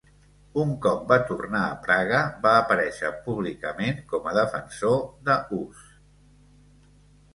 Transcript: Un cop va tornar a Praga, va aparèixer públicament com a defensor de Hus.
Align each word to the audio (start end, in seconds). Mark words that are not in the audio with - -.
Un 0.61 0.69
cop 0.85 1.03
va 1.11 1.17
tornar 1.31 1.59
a 1.65 1.75
Praga, 1.83 2.21
va 2.47 2.55
aparèixer 2.61 3.11
públicament 3.27 4.01
com 4.15 4.31
a 4.33 4.37
defensor 4.41 4.99
de 5.29 5.37
Hus. 5.59 5.85